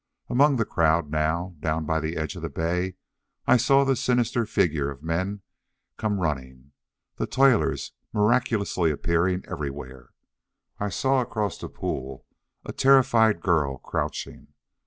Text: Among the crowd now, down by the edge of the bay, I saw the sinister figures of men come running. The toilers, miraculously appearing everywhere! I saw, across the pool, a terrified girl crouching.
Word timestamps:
Among 0.29 0.55
the 0.55 0.65
crowd 0.65 1.11
now, 1.11 1.55
down 1.59 1.85
by 1.85 1.99
the 1.99 2.17
edge 2.17 2.35
of 2.35 2.41
the 2.41 2.49
bay, 2.49 2.95
I 3.45 3.57
saw 3.57 3.83
the 3.83 3.95
sinister 3.95 4.47
figures 4.47 4.93
of 4.93 5.03
men 5.03 5.43
come 5.95 6.19
running. 6.19 6.71
The 7.17 7.27
toilers, 7.27 7.91
miraculously 8.11 8.89
appearing 8.89 9.45
everywhere! 9.47 10.09
I 10.79 10.89
saw, 10.89 11.21
across 11.21 11.59
the 11.59 11.69
pool, 11.69 12.25
a 12.65 12.73
terrified 12.73 13.41
girl 13.41 13.77
crouching. 13.77 14.47